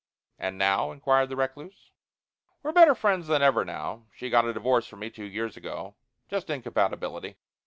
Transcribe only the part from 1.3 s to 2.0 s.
recluse.